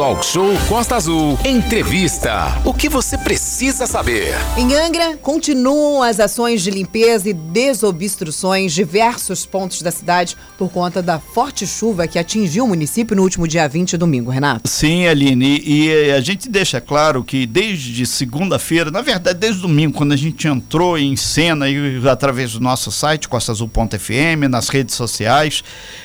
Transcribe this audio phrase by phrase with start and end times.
[0.00, 1.38] Talk Show Costa Azul.
[1.44, 2.58] Entrevista.
[2.64, 4.32] O que você precisa saber?
[4.56, 11.02] Em Angra, continuam as ações de limpeza e desobstruções diversos pontos da cidade por conta
[11.02, 14.70] da forte chuva que atingiu o município no último dia 20, domingo, Renato.
[14.70, 15.62] Sim, Aline.
[15.62, 20.48] E a gente deixa claro que desde segunda-feira, na verdade, desde domingo, quando a gente
[20.48, 25.62] entrou em cena e através do nosso site, costaazul.fm, nas redes sociais,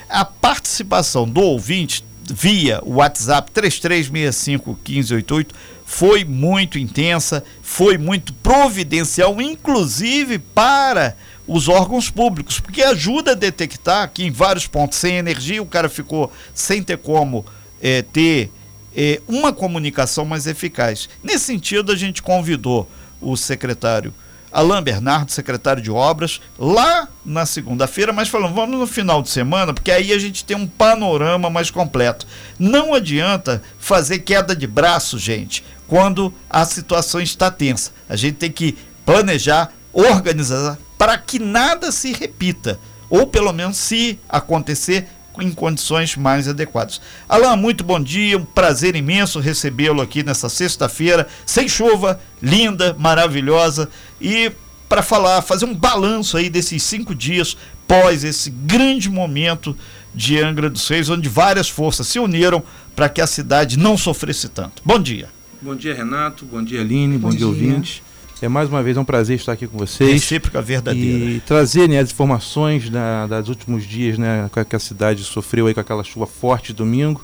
[0.10, 2.04] a participação do ouvinte
[2.34, 5.48] via WhatsApp 33651588
[5.86, 11.16] foi muito intensa, foi muito providencial, inclusive para
[11.48, 15.88] os órgãos públicos, porque ajuda a detectar que em vários pontos sem energia o cara
[15.88, 17.46] ficou sem ter como
[17.80, 18.52] é, ter
[18.96, 21.08] é, uma comunicação mais eficaz.
[21.24, 22.90] Nesse sentido, a gente convidou
[23.22, 24.12] o secretário
[24.56, 29.74] Alain Bernardo, secretário de Obras, lá na segunda-feira, mas falando, vamos no final de semana,
[29.74, 32.26] porque aí a gente tem um panorama mais completo.
[32.58, 37.92] Não adianta fazer queda de braço, gente, quando a situação está tensa.
[38.08, 42.80] A gente tem que planejar, organizar para que nada se repita,
[43.10, 45.10] ou pelo menos se acontecer
[45.42, 47.02] em condições mais adequadas.
[47.28, 53.90] Alain, muito bom dia, um prazer imenso recebê-lo aqui nessa sexta-feira, sem chuva, linda, maravilhosa,
[54.20, 54.52] e
[54.88, 59.76] para falar, fazer um balanço aí desses cinco dias pós esse grande momento
[60.14, 62.64] de Angra dos Reis, onde várias forças se uniram
[62.96, 64.82] para que a cidade não sofresse tanto.
[64.86, 65.30] Bom dia.
[65.62, 66.46] Bom dia, Renato.
[66.46, 67.18] Bom dia, Aline.
[67.18, 68.02] Bom, bom dia, ouvintes.
[68.42, 70.12] É mais uma vez é um prazer estar aqui com vocês.
[70.12, 71.32] Recíproca verdadeira.
[71.32, 75.74] E trazer né, as informações da, das últimos dias né, que a cidade sofreu aí
[75.74, 77.24] com aquela chuva forte domingo.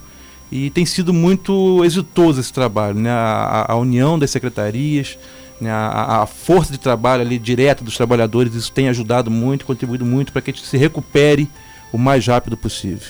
[0.52, 3.10] E tem sido muito exitoso esse trabalho, né?
[3.10, 5.18] A, a união das secretarias,
[5.62, 5.72] né?
[5.72, 10.34] a, a, força de trabalho ali direta dos trabalhadores, isso tem ajudado muito, contribuído muito
[10.34, 11.50] para que a gente se recupere
[11.92, 13.08] o mais rápido possível.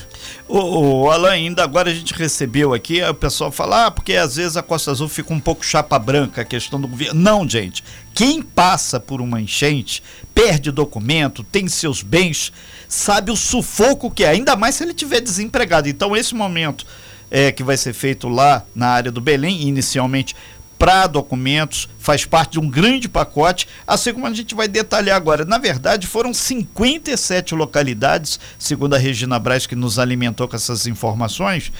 [0.47, 4.35] O, o Alain, ainda agora a gente recebeu aqui, o pessoal fala, ah, porque às
[4.35, 7.19] vezes a Costa Azul fica um pouco chapa branca, a questão do governo.
[7.19, 7.83] Não, gente.
[8.13, 12.51] Quem passa por uma enchente, perde documento, tem seus bens,
[12.87, 15.87] sabe o sufoco que é, ainda mais se ele tiver desempregado.
[15.87, 16.85] Então, esse momento
[17.29, 20.35] é, que vai ser feito lá na área do Belém, inicialmente
[20.77, 25.45] para documentos, faz parte de um grande pacote, assim como a gente vai detalhar agora.
[25.45, 31.71] Na verdade, foram 57 localidades, segundo a Regina Braz, que nos alimentou com essas informações,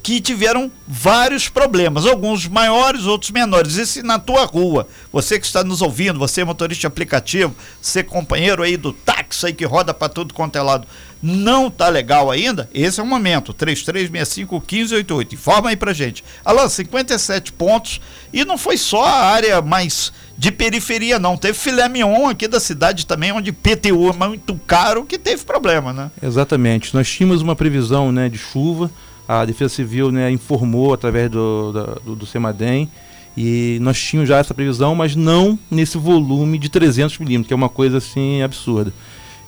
[0.00, 3.74] que tiveram vários problemas, alguns maiores, outros menores.
[3.74, 8.00] E se na tua rua, você que está nos ouvindo, você é motorista aplicativo, você
[8.00, 10.86] é companheiro aí do táxi aí que roda para tudo quanto é lado,
[11.20, 13.52] não tá legal ainda, esse é o momento.
[13.54, 15.32] 3365-1588.
[15.32, 16.24] Informa aí pra gente.
[16.44, 18.00] Alô, 57 pontos.
[18.32, 21.36] E não foi só a área mais de periferia, não.
[21.36, 25.92] Teve filé mignon aqui da cidade também, onde PTU é muito caro, que teve problema,
[25.92, 26.10] né?
[26.22, 26.94] Exatamente.
[26.94, 28.90] Nós tínhamos uma previsão né, de chuva.
[29.26, 32.88] A Defesa Civil né, informou através do, do, do CEMADEM.
[33.36, 37.56] E nós tínhamos já essa previsão, mas não nesse volume de 300 milímetros, que é
[37.56, 38.92] uma coisa assim absurda.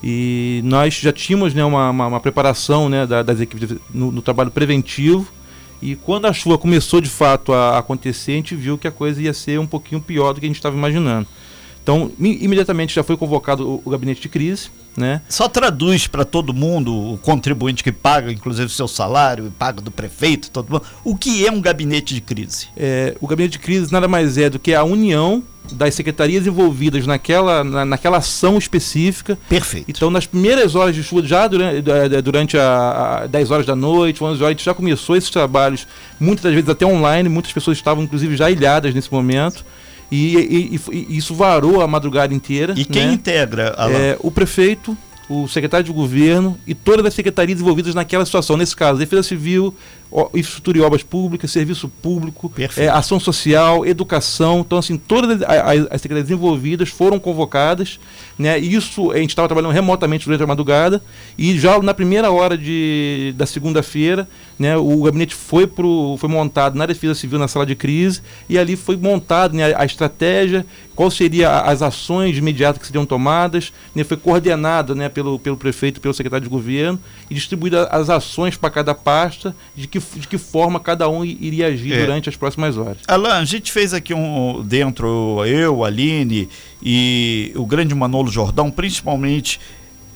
[0.03, 4.51] E nós já tínhamos né, uma, uma, uma preparação né, das equipes no, no, trabalho
[4.51, 5.27] preventivo.
[5.83, 9.23] E quando a chuva começou de fato a acontecer, a gente viu que a coisa
[9.23, 11.27] ia ser um pouquinho pior do que a gente estava imaginando.
[11.83, 14.71] Então, imediatamente já foi convocado o, gabinete de crise.
[14.97, 15.23] Né?
[15.29, 19.91] Só traduz para todo mundo, o contribuinte que paga, inclusive o seu salário, paga do
[19.91, 22.69] prefeito, todo mundo, o que é um gabinete de crise?
[22.77, 25.43] É, o gabinete de crise nada mais é do que a união
[25.73, 29.39] das secretarias envolvidas naquela, na, naquela ação específica.
[29.49, 29.89] Perfeito.
[29.89, 31.83] Então, nas primeiras horas de chuva, já durante,
[32.23, 35.87] durante a, a 10 horas da noite, 11 horas, a gente já começou esses trabalhos,
[36.19, 39.65] muitas das vezes até online, muitas pessoas estavam inclusive já ilhadas nesse momento.
[40.11, 42.75] E, e, e, isso varou a madrugada inteira.
[42.77, 43.13] E quem né?
[43.13, 43.75] integra?
[43.79, 44.97] É, o prefeito,
[45.29, 48.57] o secretário de governo e todas as secretarias envolvidas naquela situação.
[48.57, 49.75] Nesse caso, Defesa Civil,
[50.35, 54.61] infraestrutura e obras públicas, serviço público, é, ação social, educação.
[54.61, 58.01] Então, assim, todas as, as secretarias envolvidas foram convocadas.
[58.37, 58.59] Né?
[58.59, 61.03] Isso a gente estava trabalhando remotamente durante a madrugada
[61.39, 64.27] e já na primeira hora de, da segunda-feira,
[64.59, 68.59] né, o gabinete foi, pro, foi montado na Defesa Civil na sala de crise e
[68.59, 73.73] ali foi montado né, a, a estratégia, qual seria as ações imediatas que seriam tomadas,
[73.95, 76.99] né, foi coordenada né, pelo, pelo prefeito, pelo secretário de governo
[77.29, 81.69] e distribuída as ações para cada pasta de que de que forma cada um iria
[81.69, 82.01] agir é.
[82.01, 82.99] durante as próximas horas.
[83.07, 86.49] Alan, a gente fez aqui um dentro, eu, Aline
[86.83, 89.61] e o grande Manolo Jordão, principalmente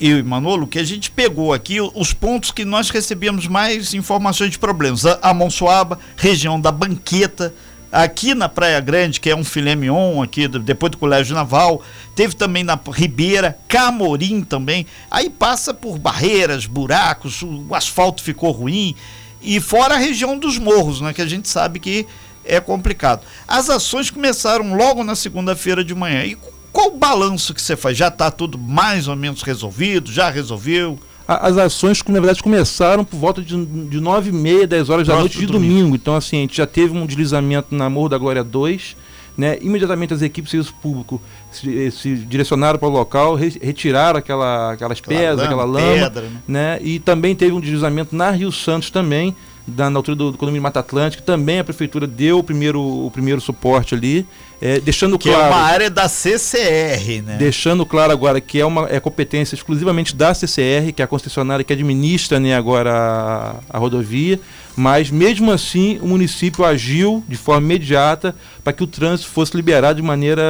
[0.01, 4.51] eu e Manolo, que a gente pegou aqui os pontos que nós recebemos mais informações
[4.51, 5.07] de problemas.
[5.07, 7.55] A Monsuaba, região da Banqueta,
[7.95, 11.81] aqui na Praia Grande, que é um filé mignon aqui, depois do Colégio Naval,
[12.15, 18.97] teve também na Ribeira, Camorim também, aí passa por barreiras, buracos, o asfalto ficou ruim,
[19.45, 22.07] e fora a região dos morros, né, que a gente sabe que
[22.45, 23.23] é complicado.
[23.47, 26.25] As ações começaram logo na segunda-feira de manhã.
[26.25, 26.37] E
[26.73, 27.97] qual o balanço que você faz?
[27.97, 30.11] Já está tudo mais ou menos resolvido?
[30.11, 30.99] Já resolveu?
[31.27, 35.17] As ações, na verdade, começaram por volta de, de 9 e meia, 10 horas da
[35.17, 35.75] noite de domingo.
[35.75, 35.97] domingo.
[35.97, 38.95] Então, assim, a gente já teve um deslizamento na Morro da Glória 2.
[39.37, 39.59] Né?
[39.61, 41.21] Imediatamente as equipes de serviço público
[41.51, 45.81] se, se direcionaram para o local, re, retiraram aquela, aquelas pedras, aquela lama.
[45.81, 46.41] Pedra, né?
[46.47, 46.79] né?
[46.81, 49.35] E também teve um deslizamento na Rio Santos também
[49.67, 53.11] da, na altura do, do condomínio Mata Atlântica, também a prefeitura deu o primeiro, o
[53.11, 54.27] primeiro suporte ali,
[54.61, 55.43] é, deixando que claro...
[55.43, 57.37] Que é uma área da CCR, né?
[57.39, 61.65] Deixando claro agora que é uma é competência exclusivamente da CCR, que é a concessionária
[61.65, 64.39] que administra né, agora a, a rodovia,
[64.77, 69.97] mas mesmo assim o município agiu de forma imediata para que o trânsito fosse liberado
[70.01, 70.43] de maneira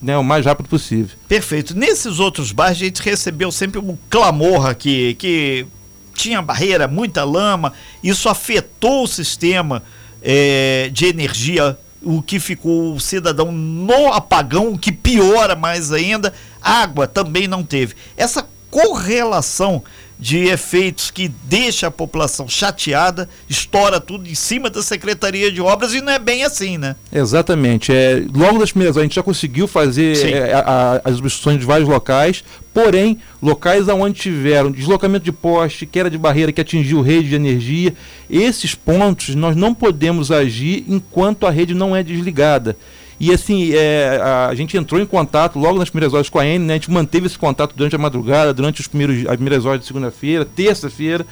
[0.00, 1.16] né, o mais rápido possível.
[1.26, 1.76] Perfeito.
[1.76, 5.66] Nesses outros bairros a gente recebeu sempre um clamor aqui, que
[6.14, 7.72] tinha barreira, muita lama,
[8.02, 9.82] isso afetou o sistema
[10.22, 16.32] é, de energia, o que ficou o cidadão no apagão, que piora mais ainda.
[16.60, 17.94] Água também não teve.
[18.16, 19.82] Essa correlação
[20.24, 25.92] de efeitos que deixa a população chateada, estoura tudo em cima da Secretaria de Obras
[25.92, 26.96] e não é bem assim, né?
[27.12, 27.92] Exatamente.
[27.92, 31.66] É, logo nas primeiras a gente já conseguiu fazer é, a, a, as obstruções de
[31.66, 32.42] vários locais,
[32.72, 37.92] porém, locais onde tiveram deslocamento de poste, queda de barreira que atingiu rede de energia,
[38.30, 42.78] esses pontos nós não podemos agir enquanto a rede não é desligada.
[43.18, 46.64] E assim, é, a, gente entrou em contato logo nas primeiras horas com a N,
[46.64, 46.74] né?
[46.74, 49.86] A gente manteve esse contato durante a madrugada, durante os primeiros, as primeiras horas de
[49.86, 51.24] segunda-feira, terça-feira.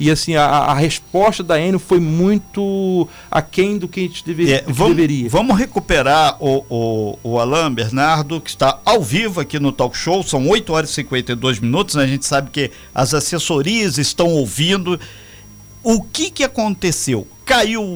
[0.00, 4.50] E assim, a, a, resposta da Enio foi muito aquém do que a gente deve,
[4.50, 5.28] é, vamos, deveria.
[5.28, 10.22] Vamos recuperar o, o, o Alain Bernardo, que está ao vivo aqui no Talk Show,
[10.22, 12.04] são 8 horas e 52 minutos, né?
[12.04, 14.98] a gente sabe que as assessorias estão ouvindo.
[15.82, 17.28] O que, que aconteceu?
[17.44, 17.94] Caiu o,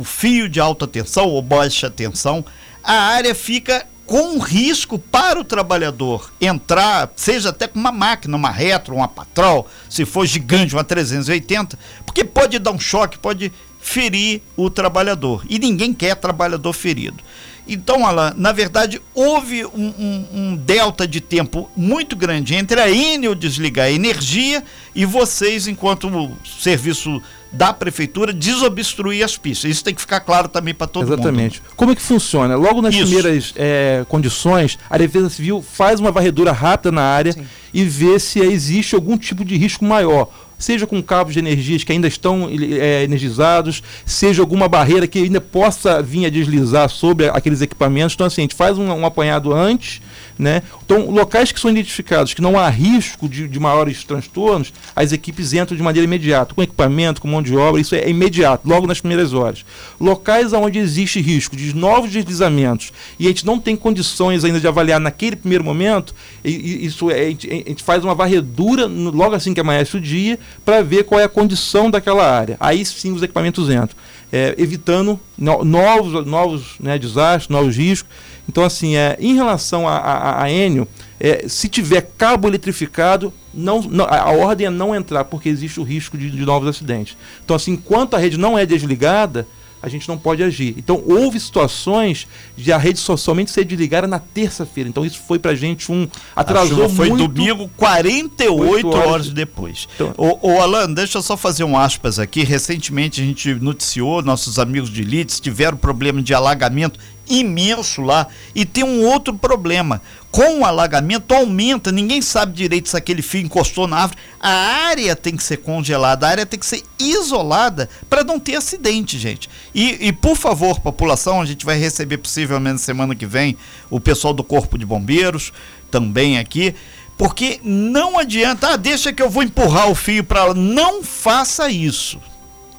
[0.00, 2.44] o fio de alta tensão ou baixa tensão,
[2.90, 8.50] a área fica com risco para o trabalhador entrar, seja até com uma máquina, uma
[8.50, 14.42] retro, uma patrol, se for gigante, uma 380, porque pode dar um choque, pode ferir
[14.56, 15.44] o trabalhador.
[15.48, 17.22] E ninguém quer trabalhador ferido.
[17.72, 22.90] Então, Alan, na verdade, houve um, um, um, delta de tempo muito grande entre a
[22.90, 26.10] Enel desligar a energia e vocês, enquanto
[26.44, 27.22] serviço
[27.52, 29.70] da prefeitura desobstruir as pistas.
[29.70, 31.30] Isso tem que ficar claro também para todo Exatamente.
[31.30, 31.44] mundo.
[31.52, 31.76] Exatamente.
[31.76, 32.56] Como é que funciona?
[32.56, 33.04] Logo nas Isso.
[33.04, 37.46] primeiras é, condições, a Defesa Civil faz uma varredura rápida na área Sim.
[37.72, 40.28] e vê se existe algum tipo de risco maior
[40.60, 45.40] seja com cabos de energias que ainda estão é, energizados, seja alguma barreira que ainda
[45.40, 48.14] possa vir a deslizar sobre aqueles equipamentos.
[48.14, 50.00] Então, assim, a gente faz um, um apanhado antes
[50.40, 50.62] né?
[50.84, 55.52] Então, locais que são identificados que não há risco de, de maiores transtornos, as equipes
[55.52, 59.00] entram de maneira imediata, com equipamento, com mão de obra, isso é imediato, logo nas
[59.00, 59.64] primeiras horas.
[60.00, 64.66] Locais onde existe risco de novos deslizamentos e a gente não tem condições ainda de
[64.66, 69.34] avaliar naquele primeiro momento, isso é, a, gente, a gente faz uma varredura no, logo
[69.34, 72.56] assim que amanhece o dia para ver qual é a condição daquela área.
[72.58, 73.96] Aí sim os equipamentos entram,
[74.32, 78.10] é, evitando no, novos, novos né, desastres, novos riscos.
[78.48, 80.86] Então, assim, é, em relação a, a, a Enio,
[81.18, 85.82] é, se tiver cabo eletrificado, não, não, a ordem é não entrar, porque existe o
[85.82, 87.16] risco de, de novos acidentes.
[87.44, 89.46] Então, assim, enquanto a rede não é desligada,
[89.82, 90.74] a gente não pode agir.
[90.76, 94.88] Então, houve situações de a rede somente ser desligada na terça-feira.
[94.88, 96.06] Então, isso foi pra gente um.
[96.34, 97.28] Atrasou foi muito.
[97.28, 99.88] domingo, 48 horas, horas depois.
[99.94, 102.44] Então, ô, ô, Alan, deixa eu só fazer um aspas aqui.
[102.44, 106.98] Recentemente a gente noticiou, nossos amigos de Leeds tiveram problema de alagamento
[107.30, 108.26] imenso lá.
[108.54, 110.02] E tem um outro problema.
[110.30, 114.20] Com o alagamento aumenta, ninguém sabe direito se aquele fio encostou na árvore.
[114.38, 118.56] A área tem que ser congelada, a área tem que ser isolada para não ter
[118.56, 119.48] acidente, gente.
[119.74, 123.56] E, e, por favor, população, a gente vai receber possivelmente semana que vem
[123.88, 125.52] o pessoal do Corpo de Bombeiros
[125.90, 126.74] também aqui.
[127.18, 130.54] Porque não adianta, ah, deixa que eu vou empurrar o fio para lá.
[130.54, 132.18] Não faça isso.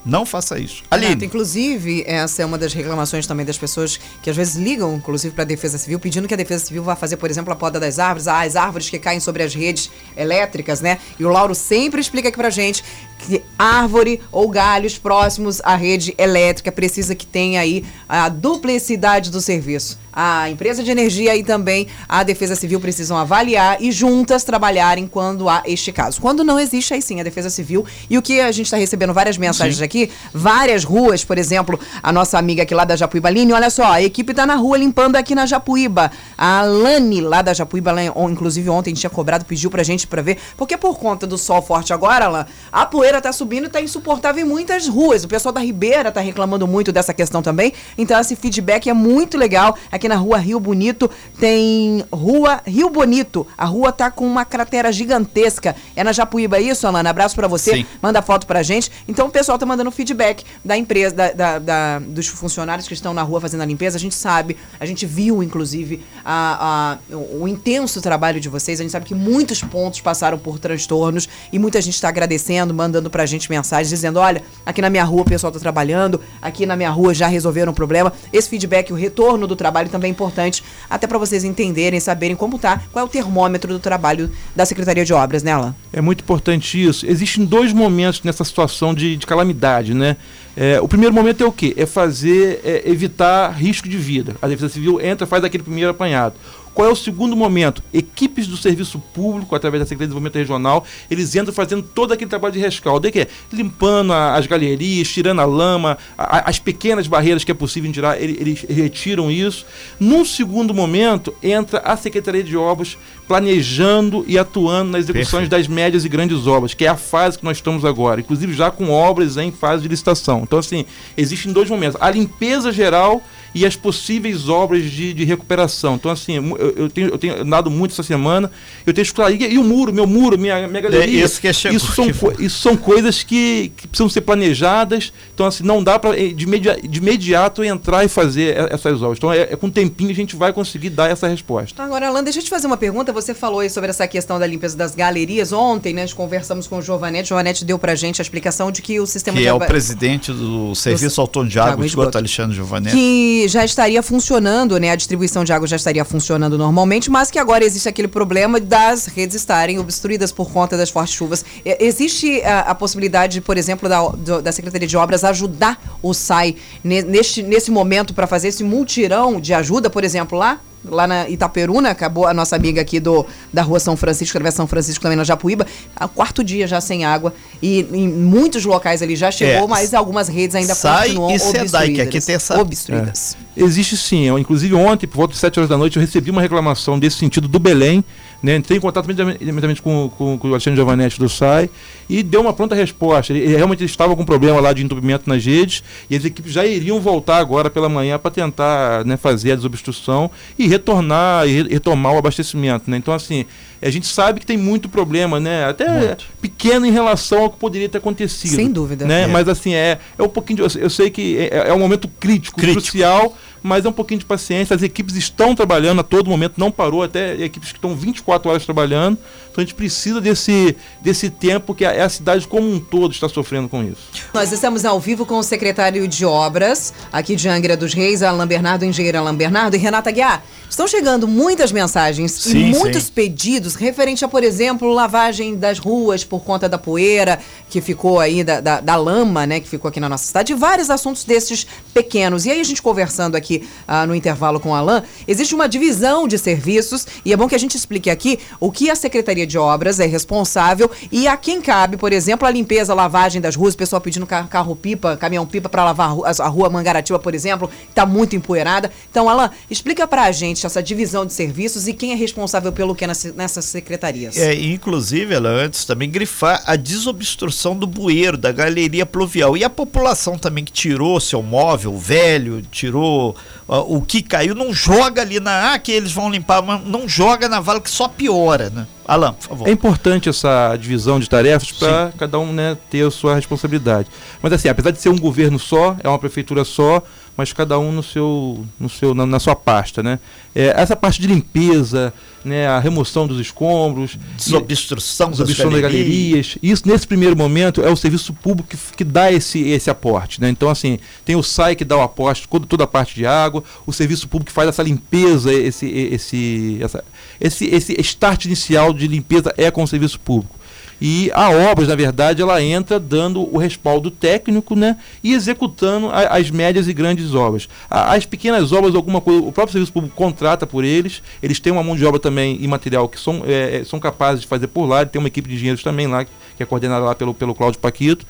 [0.05, 0.83] Não faça isso.
[0.89, 1.25] Aline.
[1.25, 5.43] inclusive, essa é uma das reclamações também das pessoas que às vezes ligam, inclusive, para
[5.43, 7.99] a Defesa Civil, pedindo que a Defesa Civil vá fazer, por exemplo, a poda das
[7.99, 10.97] árvores, ah, as árvores que caem sobre as redes elétricas, né?
[11.19, 12.83] E o Lauro sempre explica aqui pra gente
[13.27, 19.41] que árvore ou galhos próximos à rede elétrica precisa que tenha aí a duplicidade do
[19.41, 19.99] serviço.
[20.13, 25.47] A empresa de energia e também a Defesa Civil precisam avaliar e juntas trabalharem quando
[25.47, 26.19] há este caso.
[26.19, 27.85] Quando não existe, aí sim, a Defesa Civil.
[28.09, 29.83] E o que a gente está recebendo várias mensagens sim.
[29.83, 33.85] aqui, várias ruas, por exemplo, a nossa amiga aqui lá da Japuíba, Aline, olha só,
[33.85, 36.11] a equipe está na rua limpando aqui na Japuíba.
[36.37, 40.37] A Lani lá da Japuíba, ela, inclusive ontem tinha cobrado, pediu pra gente para ver,
[40.57, 43.81] porque por conta do sol forte agora, Alan, a poeira Ribeira está subindo e está
[43.81, 45.25] insuportável em muitas ruas.
[45.25, 47.73] O pessoal da Ribeira está reclamando muito dessa questão também.
[47.97, 49.77] Então esse feedback é muito legal.
[49.91, 53.45] Aqui na rua Rio Bonito tem rua Rio Bonito.
[53.57, 55.75] A rua tá com uma cratera gigantesca.
[55.93, 57.09] É na Japuíba isso, Alana?
[57.09, 57.73] Abraço para você.
[57.73, 57.85] Sim.
[58.01, 58.89] Manda foto pra gente.
[59.05, 63.13] Então o pessoal tá mandando feedback da empresa, da, da, da, dos funcionários que estão
[63.13, 63.97] na rua fazendo a limpeza.
[63.97, 68.79] A gente sabe, a gente viu, inclusive, a, a, o, o intenso trabalho de vocês.
[68.79, 73.00] A gente sabe que muitos pontos passaram por transtornos e muita gente está agradecendo, mandando
[73.09, 76.75] pra gente mensagens, dizendo: olha, aqui na minha rua o pessoal tá trabalhando, aqui na
[76.75, 78.13] minha rua já resolveram o problema.
[78.31, 82.59] Esse feedback, o retorno do trabalho também é importante, até para vocês entenderem, saberem como
[82.59, 85.51] tá, qual é o termômetro do trabalho da Secretaria de Obras, né?
[85.91, 87.05] É muito importante isso.
[87.05, 90.15] Existem dois momentos nessa situação de, de calamidade, né?
[90.55, 91.73] É, o primeiro momento é o quê?
[91.77, 94.35] É fazer, é, evitar risco de vida.
[94.41, 96.35] A Defesa Civil entra, faz aquele primeiro apanhado.
[96.73, 97.83] Qual é o segundo momento?
[97.93, 102.29] Equipes do serviço público, através da Secretaria de Desenvolvimento Regional, eles entram fazendo todo aquele
[102.29, 103.07] trabalho de rescaldo.
[103.07, 107.51] É que é limpando a, as galerias, tirando a lama, a, as pequenas barreiras que
[107.51, 109.65] é possível tirar, eles, eles retiram isso.
[109.99, 112.97] Num segundo momento, entra a Secretaria de Obras
[113.27, 115.51] planejando e atuando nas execuções Perfeito.
[115.51, 118.69] das médias e grandes obras, que é a fase que nós estamos agora, inclusive já
[118.69, 120.41] com obras em fase de licitação.
[120.43, 120.85] Então, assim,
[121.15, 121.97] existem dois momentos.
[122.01, 123.21] A limpeza geral
[123.53, 125.95] e as possíveis obras de, de recuperação.
[125.95, 128.51] Então, assim, eu, eu, tenho, eu tenho andado muito essa semana,
[128.85, 131.21] eu tenho escutado, e, e o muro, meu muro, minha, minha galeria.
[131.21, 132.07] É isso, que é isso, são,
[132.39, 136.99] isso são coisas que, que, precisam ser planejadas, então, assim, não dá para de, de
[136.99, 139.17] imediato entrar e fazer essas obras.
[139.17, 141.81] Então, é, é com tempinho a gente vai conseguir dar essa resposta.
[141.81, 143.11] Agora, Alan, deixa eu te fazer uma pergunta.
[143.13, 145.51] Você falou aí sobre essa questão da limpeza das galerias.
[145.51, 147.25] Ontem, né, nós conversamos com o Giovanetti.
[147.25, 149.59] O Giovanetti deu pra gente a explicação de que o sistema que de é o
[149.59, 152.95] presidente do Serviço Autônomo de Água e Esgoto, Alexandre Giovanetti.
[152.95, 154.91] Que já estaria funcionando, né?
[154.91, 159.05] A distribuição de água já estaria funcionando normalmente, mas que agora existe aquele problema das
[159.05, 161.45] redes estarem obstruídas por conta das fortes chuvas.
[161.63, 167.43] Existe a, a possibilidade, por exemplo, da, da Secretaria de Obras ajudar o SAI neste,
[167.43, 170.59] nesse momento para fazer esse multirão de ajuda, por exemplo, lá?
[170.83, 174.67] Lá na Itaperuna, acabou a nossa amiga aqui do, da rua São Francisco, Travessa São
[174.67, 175.65] Francisco também na Japuíba,
[175.99, 179.93] o quarto dia já sem água e em muitos locais ali já chegou, é, mas
[179.93, 181.89] algumas redes ainda sai continuam e obstruídas.
[181.95, 182.59] Que aqui tem essa...
[182.59, 183.37] obstruídas.
[183.55, 183.63] É.
[183.63, 186.41] Existe sim, eu, inclusive ontem, por volta de 7 horas da noite, eu recebi uma
[186.41, 188.03] reclamação desse sentido do Belém,
[188.41, 188.55] né?
[188.55, 191.69] Entrei em contato imediatamente com, com, com o Alexandre Giovanetti do SAI
[192.09, 193.33] e deu uma pronta resposta.
[193.33, 196.65] Ele, realmente ele estava com problema lá de entupimento nas redes e as equipes já
[196.65, 202.13] iriam voltar agora pela manhã para tentar né, fazer a desobstrução e retornar e retomar
[202.13, 202.89] o abastecimento.
[202.89, 202.97] Né?
[202.97, 203.45] Então, assim,
[203.81, 205.65] a gente sabe que tem muito problema, né?
[205.65, 206.25] Até muito.
[206.39, 208.55] pequeno em relação ao que poderia ter acontecido.
[208.55, 209.05] Sem dúvida.
[209.05, 209.23] Né?
[209.23, 209.27] É.
[209.27, 212.59] Mas assim, é, é um pouquinho de, Eu sei que é, é um momento crítico,
[212.59, 214.75] crítico, crucial, mas é um pouquinho de paciência.
[214.75, 218.65] As equipes estão trabalhando a todo momento, não parou, até equipes que estão 24 horas
[218.65, 219.17] trabalhando.
[219.51, 223.27] Então a gente precisa desse, desse tempo que a, a cidade como um todo está
[223.27, 224.01] sofrendo com isso.
[224.33, 228.47] Nós estamos ao vivo com o secretário de Obras, aqui de Angra dos Reis, Alain
[228.47, 230.41] Bernardo, engenheiro Alain Bernardo e Renata Guiar.
[230.69, 233.11] Estão chegando muitas mensagens sim, e muitos sim.
[233.11, 237.39] pedidos referente a, por exemplo, lavagem das ruas por conta da poeira
[237.69, 240.55] que ficou aí, da, da, da lama, né, que ficou aqui na nossa cidade, e
[240.55, 242.45] vários assuntos desses pequenos.
[242.45, 246.27] E aí a gente conversando aqui uh, no intervalo com o Alain, existe uma divisão
[246.27, 249.57] de serviços e é bom que a gente explique aqui o que a Secretaria de
[249.57, 253.73] Obras é responsável e a quem cabe, por exemplo, a limpeza, a lavagem das ruas,
[253.73, 258.35] o pessoal pedindo carro-pipa, caminhão-pipa para lavar a rua Mangaratiba, por exemplo, que está muito
[258.35, 258.91] empoeirada.
[259.09, 262.95] Então, Alain, explica para a gente essa divisão de serviços e quem é responsável pelo
[262.95, 263.05] que
[263.35, 264.37] nessas secretarias.
[264.37, 269.57] É, inclusive, ela antes também grifar a desobstrução do bueiro, da galeria pluvial.
[269.57, 273.35] E a população também que tirou seu móvel velho, tirou
[273.67, 275.73] o que caiu, não joga ali na.
[275.73, 278.85] Ah, que eles vão limpar, mas não joga na vala que só piora, né?
[279.07, 279.67] Alan, por favor.
[279.67, 284.09] É importante essa divisão de tarefas para cada um né, ter a sua responsabilidade.
[284.41, 287.01] Mas assim, apesar de ser um governo só, é uma prefeitura só,
[287.35, 290.19] mas cada um no seu, no seu, na, na sua pasta, né?
[290.53, 295.81] É, essa parte de limpeza, né, a remoção dos escombros, desobstrução, e, desobstrução das, galerias.
[295.81, 296.57] galerias.
[296.61, 300.49] Isso nesse primeiro momento é o serviço público que, que dá esse, esse aporte, né?
[300.49, 303.63] Então assim tem o SAI que dá o aporte, toda, toda a parte de água,
[303.85, 307.03] o serviço público que faz essa limpeza, esse esse essa,
[307.39, 310.60] esse esse start inicial de limpeza é com o serviço público.
[311.01, 316.37] E a obras, na verdade, ela entra dando o respaldo técnico né, e executando a,
[316.37, 317.67] as médias e grandes obras.
[317.89, 321.73] A, as pequenas obras, alguma coisa, o próprio serviço público contrata por eles, eles têm
[321.73, 324.67] uma mão de obra também e material que são, é, é são capazes de fazer
[324.67, 327.55] por lá, tem uma equipe de engenheiros também lá, que é coordenada lá pelo, pelo
[327.55, 328.23] Cláudio Paquito.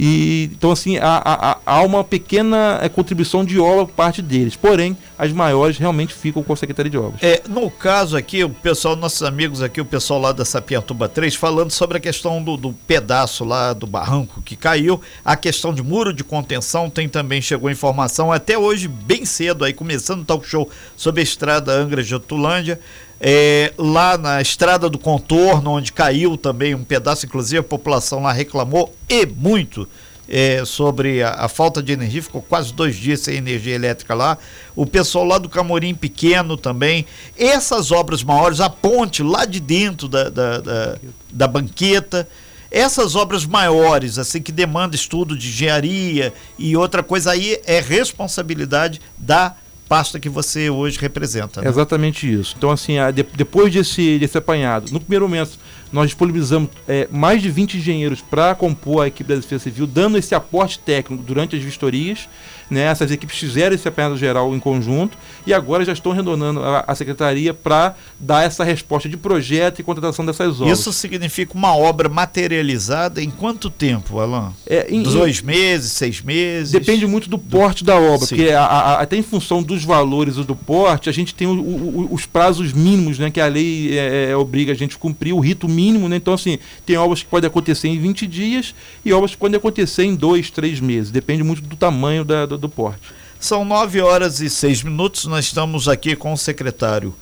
[0.00, 4.54] E, então, assim, há, há, há uma pequena é, contribuição de obra por parte deles.
[4.54, 7.20] Porém, as maiores realmente ficam com a Secretaria de Obras.
[7.20, 11.34] É, no caso aqui, o pessoal, nossos amigos aqui, o pessoal lá da Sapiatuba 3,
[11.34, 15.82] falando sobre a questão do, do pedaço lá do barranco que caiu, a questão de
[15.82, 20.46] muro de contenção, tem também, chegou informação até hoje, bem cedo, aí começando o talk
[20.46, 22.78] show sobre a estrada Angra Getulândia.
[23.20, 28.32] É, lá na estrada do contorno, onde caiu também um pedaço, inclusive a população lá
[28.32, 29.88] reclamou e muito
[30.28, 34.36] é, sobre a, a, falta de energia, ficou quase dois dias sem energia elétrica lá.
[34.76, 37.06] O pessoal lá do Camorim Pequeno também.
[37.36, 40.98] Essas obras maiores, a ponte lá de dentro da, da, da,
[41.32, 42.28] da banqueta.
[42.70, 49.00] Essas obras maiores, assim, que demandam estudo de engenharia e outra coisa aí, é responsabilidade
[49.16, 49.56] da
[49.88, 51.62] pasta que você hoje representa.
[51.62, 51.68] Né?
[51.68, 52.54] Exatamente isso.
[52.56, 55.58] Então, assim, a, de, depois desse, desse apanhado, no primeiro momento,
[55.92, 60.18] nós disponibilizamos é, mais de 20 engenheiros para compor a equipe da Defesa Civil, dando
[60.18, 62.28] esse aporte técnico durante as vistorias.
[62.70, 62.82] Né?
[62.82, 65.16] Essas equipes fizeram esse apanhado geral em conjunto
[65.46, 69.82] e agora já estão retornando a, a secretaria para dar essa resposta de projeto e
[69.82, 70.78] contratação dessas obras.
[70.78, 74.50] Isso significa uma obra materializada em quanto tempo, Alain?
[74.66, 76.72] É, em, Dois em, meses, seis meses?
[76.72, 78.36] Depende muito do porte da obra, Sim.
[78.36, 82.08] porque a, a, até em função dos valores do porte, a gente tem o, o,
[82.12, 85.40] os prazos mínimos né, que a lei é, é, obriga a gente a cumprir, o
[85.40, 85.77] rito mínimo.
[86.08, 86.16] Né?
[86.16, 90.04] Então, assim, tem obras que podem acontecer em 20 dias e obras que podem acontecer
[90.04, 91.10] em dois, três meses.
[91.10, 93.02] Depende muito do tamanho da, do, do porte.
[93.40, 95.24] São nove horas e seis minutos.
[95.26, 97.14] Nós estamos aqui com o secretário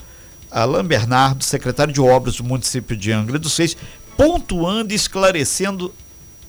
[0.51, 3.77] Alain Bernardo, secretário de Obras do município de Angra dos Reis,
[4.17, 5.93] pontuando e esclarecendo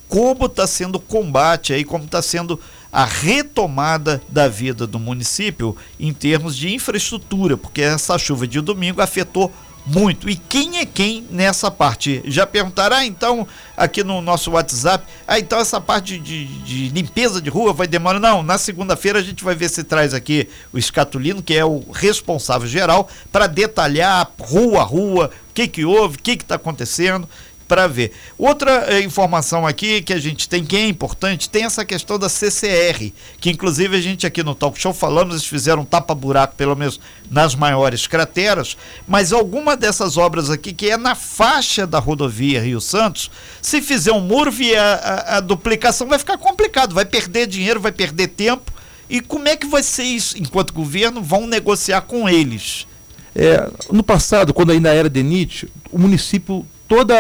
[0.08, 2.60] como está sendo o combate aí, como está sendo
[2.92, 9.02] a retomada da vida do município em termos de infraestrutura, porque essa chuva de domingo
[9.02, 9.52] afetou
[9.88, 10.30] muito.
[10.30, 12.22] E quem é quem nessa parte?
[12.26, 17.42] Já perguntaram, ah, então, aqui no nosso WhatsApp, ah, então essa parte de, de limpeza
[17.42, 18.20] de rua vai demorar?
[18.20, 21.84] Não, na segunda-feira a gente vai ver se traz aqui o Escatulino, que é o
[21.92, 26.56] responsável geral, para detalhar rua a rua, o que que houve, o que que está
[26.56, 27.28] acontecendo
[27.68, 28.12] para ver.
[28.38, 32.30] Outra eh, informação aqui que a gente tem que é importante, tem essa questão da
[32.30, 36.76] CCR, que inclusive a gente aqui no Talk Show falamos, eles fizeram um tapa-buraco, pelo
[36.76, 42.62] menos nas maiores crateras, mas alguma dessas obras aqui, que é na faixa da rodovia
[42.62, 43.30] Rio Santos,
[43.62, 47.92] se fizer um muro via a, a duplicação, vai ficar complicado, vai perder dinheiro, vai
[47.92, 48.72] perder tempo.
[49.10, 49.68] E como é que
[50.04, 50.38] isso?
[50.38, 52.86] Enquanto governo, vão negociar com eles.
[53.34, 57.16] É, no passado, quando ainda era DENIT, o município toda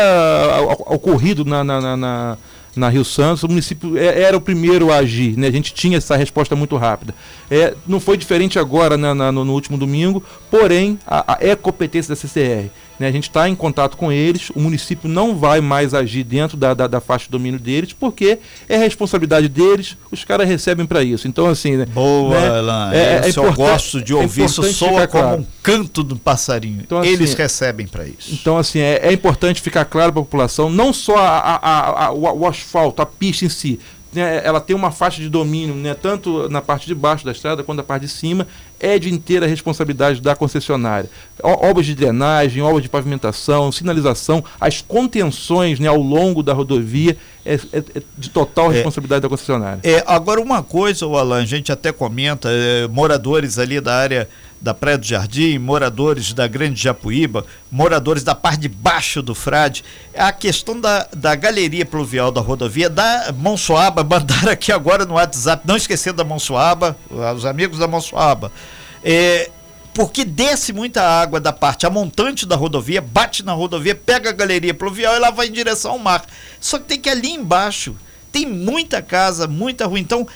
[0.86, 2.38] ocorrido na, na, na,
[2.76, 5.48] na, Rio Santos, o município é, era o primeiro a agir, né?
[5.48, 7.14] A gente tinha essa resposta muito rápida.
[7.50, 12.14] É, não foi diferente agora na, no, no, último domingo, porém a, a, é competência
[12.14, 12.70] da CCR.
[13.00, 13.08] Né?
[13.08, 16.74] A gente está em contato com eles, o município não vai mais agir dentro da,
[16.74, 21.28] da, da faixa de domínio deles, porque é responsabilidade deles, os caras recebem para isso.
[21.28, 21.78] Então, assim.
[21.78, 21.86] Né?
[21.86, 22.60] Boa, né?
[22.60, 22.92] Elan.
[22.94, 25.42] É, é, eu gosto de é ouvir, isso soa como claro.
[25.42, 26.82] um canto do passarinho.
[26.84, 28.34] Então, assim, eles recebem para isso.
[28.34, 32.12] Então, assim, é, é importante ficar claro para a população, não só a, a, a,
[32.12, 33.80] o, o asfalto, a pista em si,
[34.14, 37.64] né, ela tem uma faixa de domínio, né, tanto na parte de baixo da estrada
[37.64, 38.48] quanto na parte de cima,
[38.80, 41.10] é de inteira responsabilidade da concessionária.
[41.42, 47.56] Obras de drenagem, obras de pavimentação, sinalização, as contenções né, ao longo da rodovia é,
[47.56, 48.76] é, é de total é.
[48.76, 49.80] responsabilidade da concessionária.
[49.84, 54.74] É, agora, uma coisa, Alan, a gente até comenta, é, moradores ali da área da
[54.74, 59.84] Praia do Jardim, moradores da Grande Japuíba, moradores da parte de baixo do Frade,
[60.16, 65.68] a questão da, da galeria pluvial da rodovia da Monsoaba, mandaram aqui agora no WhatsApp,
[65.68, 66.98] não esquecendo da Monsoaba,
[67.36, 68.52] os amigos da Monsoaba,
[69.04, 69.50] é,
[69.94, 74.34] porque desce muita água da parte a montante da rodovia, bate na rodovia, pega a
[74.34, 76.26] galeria pluvial e ela vai em direção ao mar.
[76.60, 77.96] Só que tem que ali embaixo
[78.32, 80.00] tem muita casa, muita rua.
[80.00, 80.28] Então,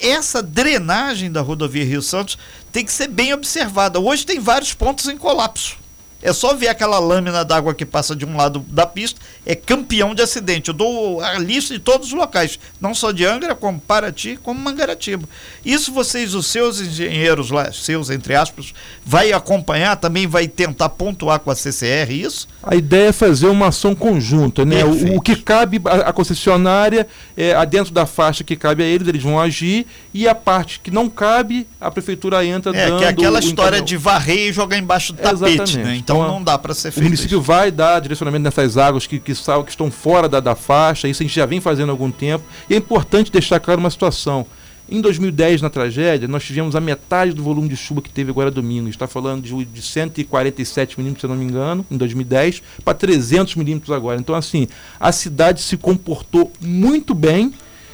[0.00, 2.38] essa drenagem da rodovia Rio Santos
[2.70, 3.98] tem que ser bem observada.
[4.00, 5.76] Hoje tem vários pontos em colapso.
[6.20, 10.14] É só ver aquela lâmina d'água que passa de um lado da pista, é campeão
[10.14, 10.68] de acidente.
[10.68, 14.60] Eu dou a lista de todos os locais, não só de Angra, como Paraty, como
[14.60, 15.28] Mangaratiba.
[15.64, 21.38] Isso vocês, os seus engenheiros lá, seus entre aspas, vai acompanhar, também vai tentar pontuar
[21.38, 22.48] com a CCR isso?
[22.62, 24.84] A ideia é fazer uma ação conjunta, né?
[24.84, 29.22] O, o, que cabe a concessionária, é, dentro da faixa que cabe a eles, eles
[29.22, 32.96] vão agir, e a parte que não cabe, a prefeitura entra é, dando...
[32.96, 35.96] É, que é aquela história de varrer e jogar embaixo do tapete, né?
[36.12, 37.00] Então, então não dá para ser feito.
[37.00, 37.42] O município isso.
[37.42, 41.26] vai dar direcionamento nessas águas que, que, que estão fora da, da faixa, isso a
[41.26, 42.44] gente já vem fazendo há algum tempo.
[42.68, 44.46] E é importante deixar claro uma situação.
[44.90, 48.50] Em 2010, na tragédia, nós tivemos a metade do volume de chuva que teve agora
[48.50, 48.88] domingo.
[48.88, 53.54] Está falando de, de 147 milímetros, se eu não me engano, em 2010, para 300
[53.56, 54.18] milímetros agora.
[54.18, 54.66] Então, assim,
[54.98, 57.52] a cidade se comportou muito bem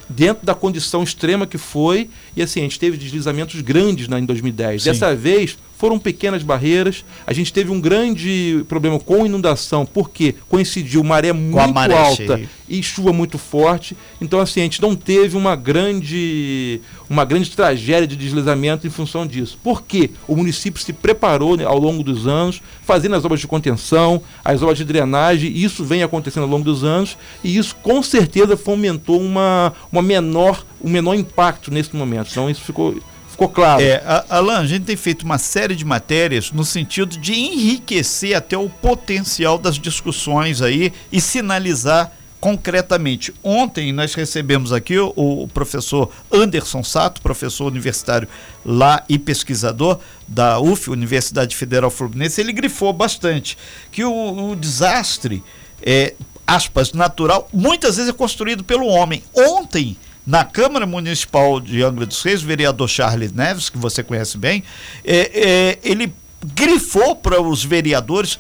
[0.09, 2.09] dentro da condição extrema que foi.
[2.37, 4.83] E assim, a gente teve deslizamentos grandes né, em 2010.
[4.83, 4.91] Sim.
[4.91, 7.05] Dessa vez foram pequenas barreiras.
[7.27, 12.49] A gente teve um grande problema com inundação, porque coincidiu maré muito maré alta cheia.
[12.67, 13.95] e chuva muito forte.
[14.19, 19.27] Então, assim, a gente não teve uma grande, uma grande tragédia de deslizamento em função
[19.27, 19.59] disso.
[19.63, 24.23] Porque o município se preparou né, ao longo dos anos, fazendo as obras de contenção,
[24.43, 28.03] as obras de drenagem, e isso vem acontecendo ao longo dos anos, e isso com
[28.03, 32.29] certeza fomentou uma, uma menor, um menor impacto nesse momento.
[32.31, 32.97] Então, isso ficou
[33.35, 33.83] Ficou claro.
[33.83, 38.57] É, Alan, a gente tem feito uma série de matérias no sentido de enriquecer até
[38.57, 43.35] o potencial das discussões aí e sinalizar concretamente.
[43.43, 48.29] Ontem nós recebemos aqui o, o, professor Anderson Sato, professor universitário
[48.65, 52.41] lá e pesquisador da UF, Universidade Federal Fluminense.
[52.41, 53.59] Ele grifou bastante
[53.91, 55.43] que o, o desastre,
[55.83, 56.15] é,
[56.47, 59.25] aspas, natural, muitas vezes é construído pelo homem.
[59.35, 64.39] Ontem na Câmara Municipal de Angra dos Reis, o vereador Charles Neves, que você conhece
[64.39, 64.65] bem,
[65.05, 66.13] é, é, ele
[66.55, 68.39] grifou para os vereadores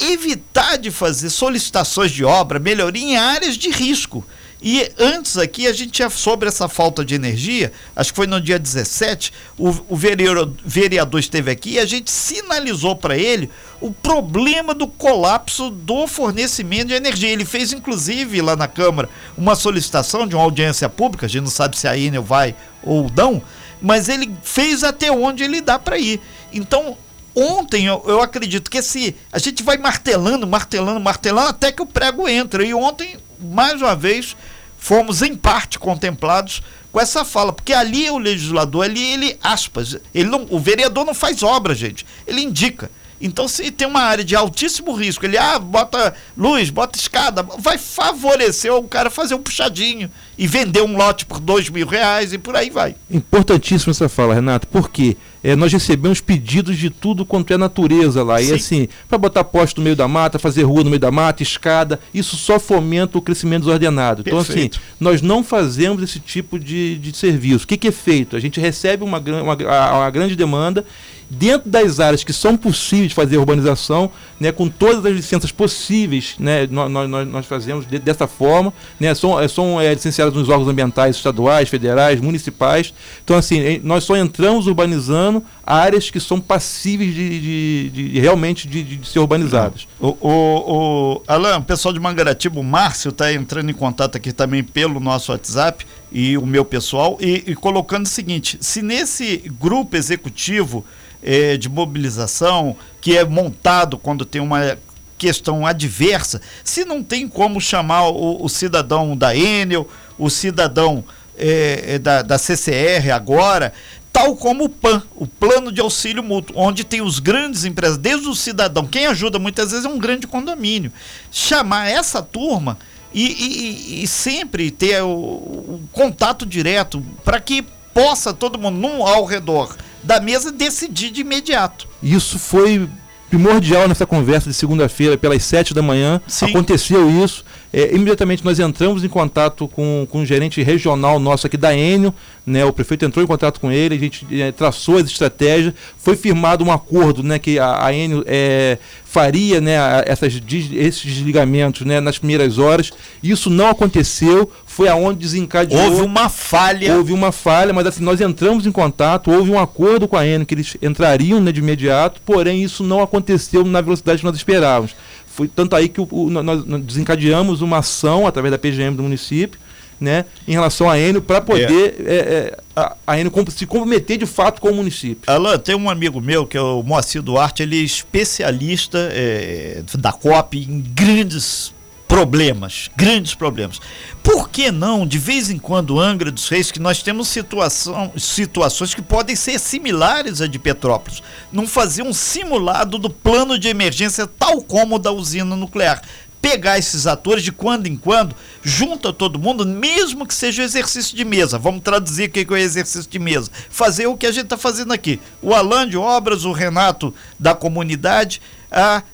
[0.00, 4.24] evitar de fazer solicitações de obra, melhoria em áreas de risco.
[4.62, 8.40] E antes aqui a gente tinha sobre essa falta de energia, acho que foi no
[8.40, 13.90] dia 17, o, o vereador, vereador esteve aqui e a gente sinalizou para ele o
[13.90, 17.28] problema do colapso do fornecimento de energia.
[17.28, 21.50] Ele fez inclusive lá na Câmara uma solicitação de uma audiência pública, a gente não
[21.50, 23.42] sabe se a Enel vai ou não,
[23.80, 26.20] mas ele fez até onde ele dá para ir.
[26.52, 26.96] Então,
[27.34, 31.86] ontem eu, eu, acredito que esse a gente vai martelando, martelando, martelando até que o
[31.86, 32.64] prego entra.
[32.64, 34.36] E ontem, mais uma vez,
[34.82, 40.28] fomos em parte contemplados com essa fala, porque ali o legislador, ali ele, aspas, ele
[40.28, 42.90] não, o vereador não faz obra, gente, ele indica.
[43.20, 47.78] Então, se tem uma área de altíssimo risco, ele ah, bota luz, bota escada, vai
[47.78, 52.38] favorecer o cara fazer um puxadinho e vender um lote por dois mil reais e
[52.38, 52.96] por aí vai.
[53.08, 58.38] Importantíssima essa fala, Renato, porque é, nós recebemos pedidos de tudo quanto é natureza lá.
[58.38, 58.50] Sim.
[58.50, 61.42] E assim, para botar poste no meio da mata, fazer rua no meio da mata,
[61.42, 64.22] escada, isso só fomenta o crescimento desordenado.
[64.24, 67.64] Então, assim, nós não fazemos esse tipo de, de serviço.
[67.64, 68.36] O que, que é feito?
[68.36, 70.84] A gente recebe uma, uma, uma grande demanda
[71.28, 76.34] dentro das áreas que são possíveis de fazer urbanização, né, com todas as licenças possíveis,
[76.38, 80.48] né, nós, nós, nós fazemos de, dessa forma, né, são, é, são é, licenciados nos
[80.48, 82.92] órgãos ambientais estaduais, federais, municipais.
[83.24, 88.66] Então, assim, nós só entramos urbanizando áreas que são passíveis de, de, de, de realmente
[88.66, 89.86] de, ser urbanizadas.
[90.00, 94.32] O, o, o, Alan, o pessoal de Mangaratiba, o Márcio está entrando em contato aqui
[94.32, 99.38] também pelo nosso WhatsApp e o meu pessoal, e, e colocando o seguinte: se nesse
[99.58, 100.84] grupo executivo
[101.22, 104.76] é, de mobilização que é montado quando tem uma
[105.16, 111.04] questão adversa, se não tem como chamar o, o cidadão da Enel, o cidadão
[111.38, 113.72] é, da, da CCR agora,
[114.12, 118.28] tal como o PAN, o Plano de Auxílio Mútuo, onde tem os grandes empresas, desde
[118.28, 120.92] o cidadão, quem ajuda muitas vezes é um grande condomínio.
[121.30, 122.76] Chamar essa turma
[123.14, 129.06] e, e, e sempre ter o, o contato direto para que possa todo mundo num,
[129.06, 131.86] ao redor da mesa decidir de imediato.
[132.02, 132.88] Isso foi
[133.32, 136.20] primordial nessa conversa de segunda-feira, pelas sete da manhã.
[136.26, 136.50] Sim.
[136.50, 137.42] Aconteceu isso.
[137.72, 142.14] É, imediatamente nós entramos em contato com, com o gerente regional nosso aqui da Enio,
[142.44, 146.14] né, o prefeito entrou em contato com ele, a gente é, traçou as estratégias, foi
[146.14, 150.34] firmado um acordo né, que a, a Enio é, faria né, essas,
[150.74, 152.90] esses desligamentos né, nas primeiras horas.
[153.22, 155.82] Isso não aconteceu, foi aonde desencadeou.
[155.82, 156.96] Houve uma falha.
[156.96, 160.46] Houve uma falha, mas assim, nós entramos em contato, houve um acordo com a Enio
[160.46, 164.96] que eles entrariam né, de imediato, porém isso não aconteceu na velocidade que nós esperávamos.
[165.26, 169.60] Foi tanto aí que o, o, nós desencadeamos uma ação através da PGM do município,
[170.00, 172.14] né, em relação à Enio, para poder é.
[172.14, 175.30] É, é, a, a Enio se comprometer de fato com o município.
[175.30, 180.12] Alan, tem um amigo meu, que é o Moacir Duarte, ele é especialista é, da
[180.12, 181.74] COP em grandes
[182.12, 183.80] problemas, grandes problemas.
[184.22, 188.94] Por que não, de vez em quando, Angra dos Reis, que nós temos situação, situações
[188.94, 194.26] que podem ser similares à de Petrópolis, não fazer um simulado do plano de emergência
[194.26, 196.02] tal como o da usina nuclear?
[196.42, 201.24] pegar esses atores de quando em quando, junta todo mundo, mesmo que seja exercício de
[201.24, 201.56] mesa.
[201.56, 203.48] Vamos traduzir o que é o exercício de mesa.
[203.70, 205.20] Fazer o que a gente está fazendo aqui.
[205.40, 209.04] O Alan de Obras, o Renato da comunidade, a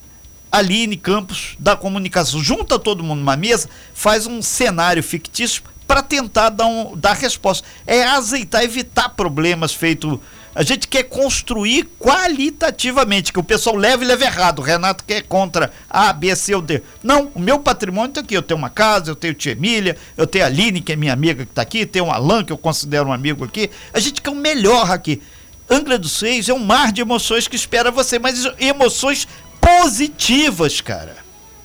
[0.50, 2.42] Aline Campos da comunicação.
[2.42, 7.66] Junta todo mundo numa mesa, faz um cenário fictício para tentar dar, um, dar resposta.
[7.86, 10.20] É azeitar, evitar problemas feito.
[10.54, 14.58] A gente quer construir qualitativamente, que o pessoal leve e leve errado.
[14.58, 16.82] O Renato quer contra A, B, C ou D.
[17.02, 18.34] Não, o meu patrimônio está aqui.
[18.34, 21.12] Eu tenho uma casa, eu tenho tia Emília, eu tenho a Aline, que é minha
[21.12, 23.70] amiga que está aqui, tenho o Alan, que eu considero um amigo aqui.
[23.92, 25.22] A gente quer o melhor aqui.
[25.70, 29.28] Angra dos Seis é um mar de emoções que espera você, mas emoções
[29.60, 31.16] positivas, cara.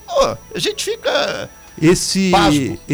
[0.05, 1.49] Pô, a gente fica
[1.81, 2.31] esse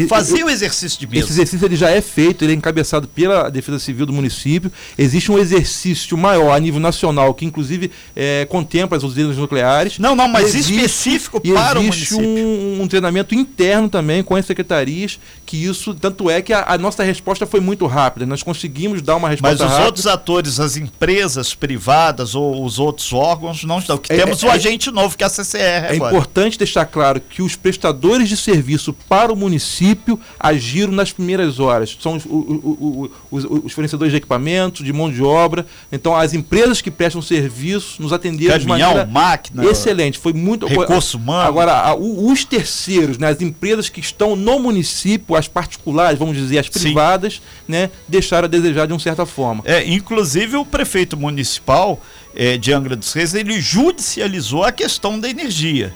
[0.08, 1.24] fazer o exercício de mesa.
[1.24, 4.70] Esse exercício ele já é feito, ele é encabeçado pela Defesa Civil do município.
[4.96, 9.98] Existe um exercício maior a nível nacional que inclusive é, contempla as usinas nucleares.
[9.98, 12.20] Não, não, mas existe, específico para o município.
[12.20, 16.64] Existe um, um, treinamento interno também com as secretarias que isso tanto é que a,
[16.66, 18.24] a, nossa resposta foi muito rápida.
[18.24, 19.86] Nós conseguimos dar uma resposta Mas os rápida.
[19.86, 23.98] outros atores, as empresas privadas ou os outros órgãos não estão.
[23.98, 25.58] Que é, temos é, o agente novo que é a CCR.
[25.58, 26.16] É agora.
[26.16, 31.58] importante deixar claro que os prestadores de serviço serviço para o município agiram nas primeiras
[31.58, 31.96] horas.
[32.00, 35.66] São os, os, os, os, fornecedores de equipamentos, de mão de obra.
[35.90, 40.18] Então, as empresas que prestam serviço nos atenderam Caminhão, de maneira máquina, excelente.
[40.18, 40.66] Foi muito.
[40.66, 41.48] Recurso humano.
[41.48, 46.68] Agora, os terceiros, né, as empresas que estão no município, as particulares, vamos dizer, as
[46.68, 49.62] privadas, né, deixaram a desejar de uma certa forma.
[49.66, 52.00] É, inclusive, o prefeito municipal
[52.34, 55.92] é, de Angra dos Reis, ele judicializou a questão da energia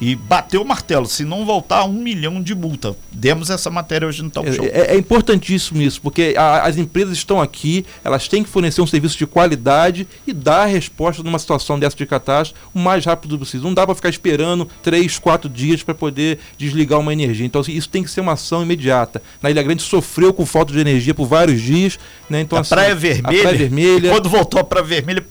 [0.00, 1.06] e bateu o martelo.
[1.06, 2.96] Se não voltar, um milhão de multa.
[3.12, 4.64] Demos essa matéria hoje no Talk é, Show.
[4.66, 8.86] É, é importantíssimo isso, porque a, as empresas estão aqui, elas têm que fornecer um
[8.86, 13.38] serviço de qualidade e dar a resposta numa situação dessa de catástrofe o mais rápido
[13.38, 13.66] possível.
[13.66, 17.46] Não dá para ficar esperando três, quatro dias para poder desligar uma energia.
[17.46, 19.22] Então, assim, isso tem que ser uma ação imediata.
[19.42, 21.98] Na Ilha Grande sofreu com falta de energia por vários dias.
[22.28, 22.40] Né?
[22.40, 24.10] Então, a, assim, Praia Vermelha, a Praia Vermelha.
[24.10, 25.26] Quando voltou a Praia Vermelha,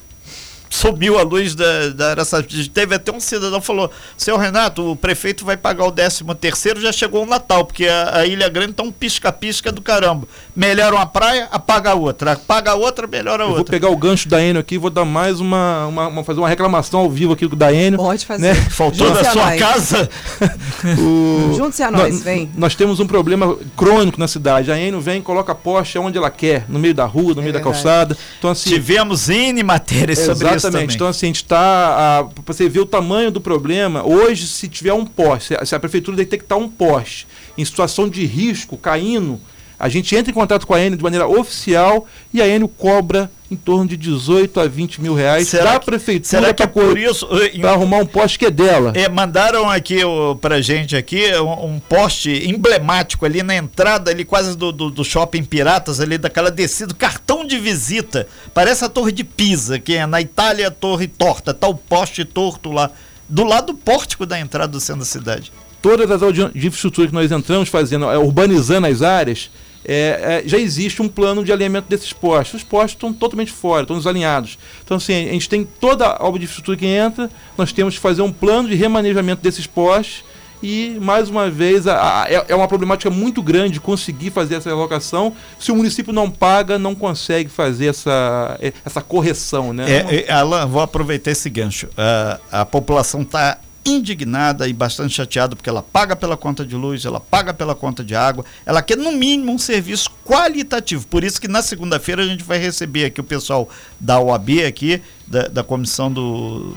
[0.70, 2.64] sumiu a luz da, da Araçatuba.
[2.74, 6.82] Teve até um cidadão que falou: Seu Renato, o prefeito vai pagar o 13 terceiro,
[6.82, 10.28] já chegou o Natal, porque a, a Ilha Grande tá um pisca-pisca do caramba.
[10.58, 12.32] Melhora uma praia, apaga a outra.
[12.32, 13.62] Apaga a outra, melhora a outra.
[13.62, 16.40] vou pegar o gancho da Enio aqui e vou dar mais uma, uma, uma, fazer
[16.40, 18.00] uma reclamação ao vivo aqui da Enio.
[18.00, 18.56] Pode fazer.
[18.56, 18.56] Né?
[18.56, 19.60] Faltou na sua nós.
[19.60, 20.10] casa.
[20.98, 21.54] o...
[21.56, 22.50] Junte-se a nós, nós, vem.
[22.58, 24.72] Nós temos um problema crônico na cidade.
[24.72, 27.44] A Enio vem, coloca a poste onde ela quer, no meio da rua, no é
[27.44, 27.64] meio verdade.
[27.64, 28.18] da calçada.
[28.40, 30.96] Então, assim, Tivemos N matérias sobre isso Exatamente.
[30.96, 32.28] Então, assim, a gente está.
[32.34, 36.18] Para você ver o tamanho do problema, hoje, se tiver um poste, se a prefeitura
[36.18, 39.40] detectar um poste em situação de risco caindo,
[39.80, 43.30] a gente entra em contato com a Enel de maneira oficial e a Enel cobra
[43.50, 46.98] em torno de 18 a 20 mil reais será da prefeitura será que é por
[46.98, 47.28] isso
[47.62, 48.92] para arrumar um poste que é dela.
[48.94, 50.00] É, mandaram aqui
[50.42, 55.04] para gente aqui um, um, poste emblemático ali na entrada ali quase do, do, do,
[55.04, 58.28] shopping Piratas ali daquela descida, cartão de visita.
[58.54, 62.26] Parece a Torre de Pisa, que é na Itália a Torre Torta, tá o poste
[62.26, 62.92] torto lá
[63.30, 65.52] do lado do pórtico da entrada do centro da cidade.
[65.82, 69.50] Todas as de infraestrutura que nós entramos fazendo, é, urbanizando as áreas,
[69.88, 72.62] é, é, já existe um plano de alinhamento desses postos.
[72.62, 74.58] Os postos estão totalmente fora, estão desalinhados.
[74.84, 78.02] Então, assim, a gente tem toda a obra de infraestrutura que entra, nós temos que
[78.02, 80.26] fazer um plano de remanejamento desses postos
[80.62, 84.70] e, mais uma vez, a, a, é, é uma problemática muito grande conseguir fazer essa
[84.72, 85.34] alocação.
[85.60, 89.72] Se o município não paga, não consegue fazer essa, essa correção.
[89.72, 89.86] Né?
[89.90, 91.88] É, é, Alan, vou aproveitar esse gancho.
[91.88, 97.06] Uh, a população está indignada e bastante chateada porque ela paga pela conta de luz,
[97.06, 101.08] ela paga pela conta de água, ela quer no mínimo um serviço qualitativo.
[101.08, 103.70] Por isso que na segunda-feira a gente vai receber aqui o pessoal
[104.00, 106.76] da OAB aqui, da, da Comissão do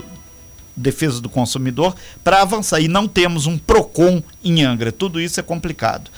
[0.75, 2.79] Defesa do Consumidor, para avançar.
[2.79, 4.91] E não temos um PROCON em Angra.
[4.91, 6.09] Tudo isso é complicado.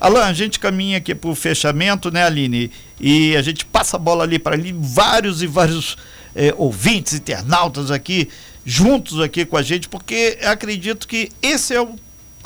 [0.00, 2.70] Alan, a gente caminha aqui para o fechamento, né, Aline?
[2.98, 5.96] E a gente passa a bola ali para ali, vários e vários
[6.34, 8.28] eh, ouvintes, internautas aqui
[8.64, 11.94] juntos aqui com a gente, porque acredito que esse é o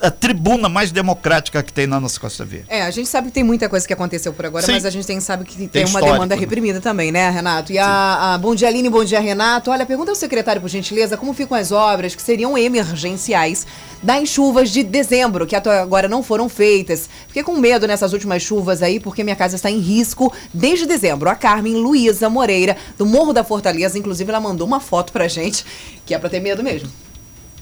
[0.03, 2.67] a tribuna mais democrática que tem na nossa Costa Verde.
[2.69, 4.73] É, a gente sabe que tem muita coisa que aconteceu por agora, Sim.
[4.73, 6.41] mas a gente tem, sabe que tem, tem uma demanda né?
[6.41, 7.73] reprimida também, né, Renato?
[7.73, 9.71] E a, a, Bom dia, Aline, bom dia, Renato.
[9.71, 13.67] Olha, pergunta ao secretário, por gentileza, como ficam as obras que seriam emergenciais
[14.03, 17.09] das chuvas de dezembro, que até agora não foram feitas.
[17.29, 21.31] Fiquei com medo nessas últimas chuvas aí, porque minha casa está em risco desde dezembro.
[21.31, 25.65] A Carmen Luísa Moreira, do Morro da Fortaleza, inclusive, ela mandou uma foto pra gente,
[26.05, 26.91] que é pra ter medo mesmo.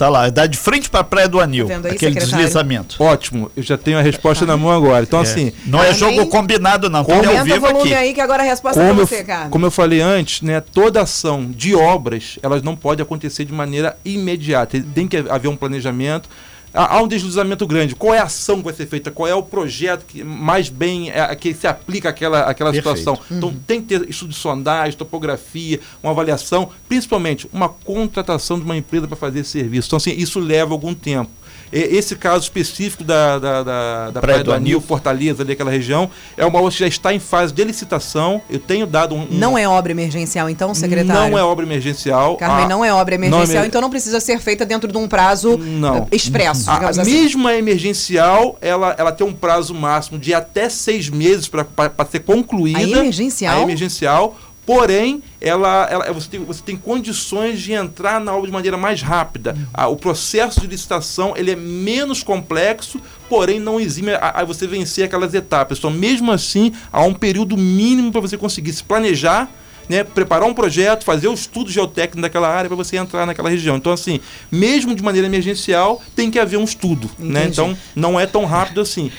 [0.02, 2.28] Tá lá, dá de frente para a Praia do Anil, tá aí, aquele secretário?
[2.30, 2.96] deslizamento.
[3.00, 5.04] Ótimo, eu já tenho a resposta na mão agora.
[5.04, 5.22] Então, é.
[5.22, 5.52] assim.
[5.64, 7.04] Não é jogo combinado, não.
[7.04, 7.94] Como é ao vivo o volume aqui.
[7.94, 9.48] aí que agora a resposta como é você, cara.
[9.48, 13.96] Como eu falei antes, né, toda ação de obras, elas não pode acontecer de maneira
[14.04, 14.84] imediata.
[14.92, 16.28] Tem que haver um planejamento
[16.72, 17.94] há um deslizamento grande.
[17.94, 19.10] Qual é a ação que vai ser feita?
[19.10, 23.18] Qual é o projeto que mais bem é, que se aplica àquela, àquela situação?
[23.30, 23.36] Uhum.
[23.36, 28.76] Então tem que ter estudo de sondagem, topografia, uma avaliação, principalmente uma contratação de uma
[28.76, 29.88] empresa para fazer esse serviço.
[29.88, 31.30] Então, assim, isso leva algum tempo.
[31.72, 36.10] Esse caso específico da, da, da, da Praia, Praia do Anil, Fortaleza, ali aquela região,
[36.36, 38.42] é uma obra que já está em fase de licitação.
[38.50, 39.26] Eu tenho dado um.
[39.30, 41.30] Não é obra emergencial, então, secretário?
[41.30, 42.36] Não é obra emergencial.
[42.36, 42.68] Carmen, a...
[42.68, 43.66] não é obra emergencial, não é...
[43.66, 46.06] então não precisa ser feita dentro de um prazo não.
[46.12, 46.70] expresso.
[46.70, 47.04] A, assim.
[47.04, 51.66] Mesmo a emergencial, ela, ela tem um prazo máximo de até seis meses para
[52.10, 52.78] ser concluída.
[52.78, 53.58] A emergencial?
[53.58, 54.36] A emergencial
[54.74, 59.02] Porém, ela, ela, você, tem, você tem condições de entrar na obra de maneira mais
[59.02, 59.54] rápida.
[59.72, 64.66] Ah, o processo de licitação ele é menos complexo, porém não exime a, a você
[64.66, 65.76] vencer aquelas etapas.
[65.76, 69.50] Então, mesmo assim, há um período mínimo para você conseguir se planejar
[69.88, 73.76] né, preparar um projeto, fazer o estudo geotécnico daquela área para você entrar naquela região.
[73.76, 77.10] Então, assim, mesmo de maneira emergencial, tem que haver um estudo.
[77.18, 77.46] Né?
[77.46, 79.10] Então, não é tão rápido assim.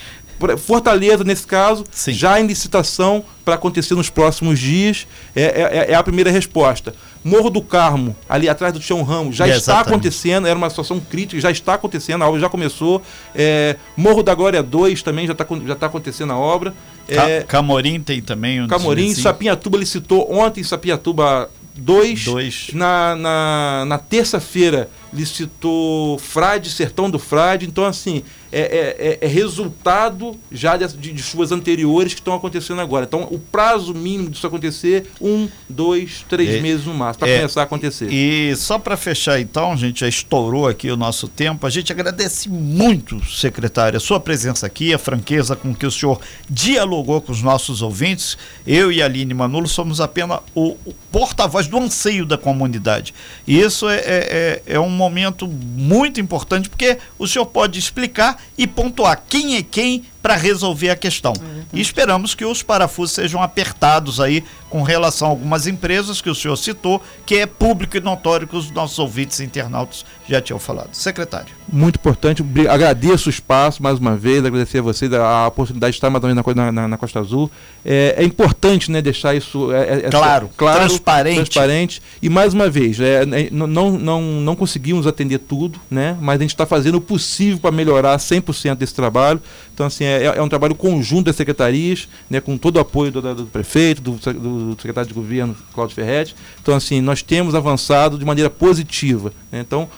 [0.58, 2.13] Fortaleza, nesse caso, Sim.
[2.13, 6.93] já em licitação para acontecer nos próximos dias, é, é, é, a primeira resposta.
[7.24, 9.88] Morro do Carmo, ali atrás do Chão Ramos, já é, está exatamente.
[9.89, 13.02] acontecendo, era uma situação crítica, já está acontecendo, a obra já começou.
[13.36, 16.74] É, Morro da Glória 2 também já está já tá acontecendo a obra.
[17.08, 22.26] É, Camorim tem também um Camorim, Sapinhatuba licitou ontem, Sapinatuba 2.
[22.74, 27.65] Na, na, na terça-feira licitou Frade, Sertão do Frade.
[27.65, 32.36] Então, assim, é, é, é, é resultado já de, de, de, chuvas anteriores que estão
[32.36, 33.06] acontecendo agora.
[33.06, 37.62] Então, o prazo mínimo disso acontecer, um, dois, três meses no máximo, para é, começar
[37.62, 38.13] a acontecer.
[38.13, 41.66] E só para fechar, então, a gente já estourou aqui o nosso tempo.
[41.66, 46.22] A gente agradece muito, secretário, a sua presença aqui, a franqueza com que o senhor
[46.48, 48.38] dialogou com os nossos ouvintes.
[48.68, 53.16] Eu e a Aline Manulo somos apenas o, o porta-voz do anseio da comunidade.
[53.48, 58.43] E isso é, é, é, é um momento muito importante, porque o senhor pode explicar
[58.58, 61.34] e pontuar quem é quem para resolver a questão.
[61.34, 66.28] É e esperamos que os parafusos sejam apertados aí com relação a algumas empresas que
[66.28, 70.58] o senhor citou, que é público e notório que os nossos ouvintes internautas já tinham
[70.58, 70.90] falado.
[70.94, 71.54] Secretário.
[71.72, 76.10] Muito importante, agradeço o espaço mais uma vez, agradecer a vocês a oportunidade de estar
[76.10, 76.24] mais
[76.56, 77.52] na, na, na Costa Azul.
[77.86, 81.36] É, é, importante né, deixar isso é, é, claro, claro, transparente.
[81.36, 82.02] transparente.
[82.20, 86.44] E mais uma vez, é, é não, não, não conseguimos atender tudo, né, mas a
[86.44, 89.40] gente está fazendo o possível para melhorar 100% desse trabalho.
[89.74, 93.22] Então, assim, é, é, um trabalho conjunto das secretarias, né, com todo o apoio do,
[93.22, 96.36] do, do prefeito, do, do, secretário de governo, Cláudio Ferretti.
[96.62, 99.32] Então, assim, nós temos avançado de maneira positiva.
[99.52, 99.60] Né?
[99.60, 99.89] Então,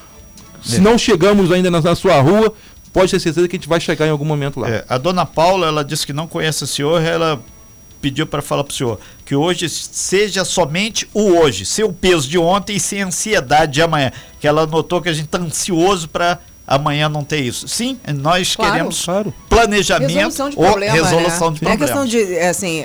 [0.61, 0.79] se é.
[0.79, 2.53] não chegamos ainda na, na, sua rua,
[2.91, 4.69] pode ter certeza que a gente vai chegar em algum momento lá.
[4.69, 7.41] É, a dona Paula, ela disse que não conhece o senhor, ela
[8.01, 12.29] pediu para falar para o senhor que hoje seja somente o hoje, sem o peso
[12.29, 14.11] de ontem e sem ansiedade de amanhã.
[14.39, 17.67] Que ela notou que a gente está ansioso para amanhã não ter isso.
[17.67, 19.33] Sim, nós claro, queremos claro.
[19.47, 21.53] planejamento resolução de problema, ou resolução né?
[21.53, 21.73] de problema.
[21.73, 22.83] É questão de, é, assim, é,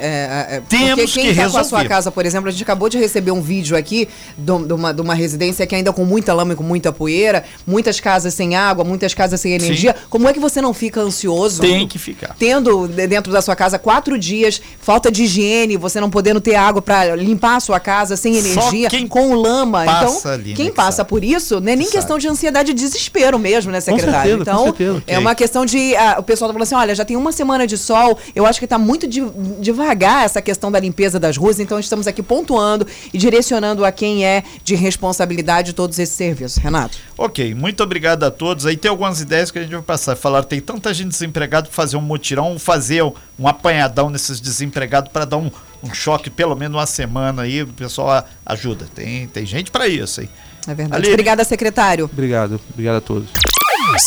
[0.51, 1.53] é, é Temos quem que tá resolver.
[1.53, 4.53] com a sua casa, por exemplo, a gente acabou de receber um vídeo aqui de
[4.73, 8.35] uma, de uma residência que ainda com muita lama e com muita poeira, muitas casas
[8.35, 9.93] sem água, muitas casas sem energia.
[9.93, 10.07] Sim.
[10.11, 11.63] Como é que você não fica ansioso?
[11.63, 12.37] Tem que ficar.
[12.39, 16.83] Tendo dentro da sua casa quatro dias, falta de higiene, você não podendo ter água
[16.83, 19.85] para limpar a sua casa sem energia, com lama.
[19.85, 20.21] Então,
[20.55, 23.99] quem passa por isso, não é nem questão de ansiedade e desespero mesmo mesmo, né,
[23.99, 24.39] secretário?
[24.39, 25.03] Com certeza, então, com certeza.
[25.07, 25.93] é uma questão de.
[25.95, 28.59] Uh, o pessoal tá falando assim: olha, já tem uma semana de sol, eu acho
[28.59, 29.23] que está muito de,
[29.61, 34.25] devagar essa questão da limpeza das ruas, então estamos aqui pontuando e direcionando a quem
[34.25, 36.57] é de responsabilidade todos esses serviços.
[36.57, 36.97] Renato.
[37.17, 38.67] Ok, muito obrigado a todos.
[38.67, 40.17] Aí tem algumas ideias que a gente vai passar.
[40.17, 43.03] Falar, tem tanta gente desempregada para fazer um mutirão, fazer
[43.39, 45.51] um apanhadão nesses desempregados para dar um,
[45.83, 48.87] um choque pelo menos uma semana aí, o pessoal ajuda.
[48.95, 50.29] Tem, tem gente para isso aí.
[50.67, 51.03] É verdade.
[51.03, 51.13] Ali...
[51.13, 52.05] Obrigada, secretário.
[52.05, 52.61] Obrigado.
[52.73, 53.29] Obrigado a todos.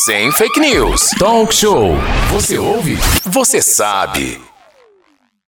[0.05, 1.09] Sem fake news.
[1.19, 1.95] Talk show.
[2.31, 2.97] Você ouve?
[3.25, 4.52] Você sabe.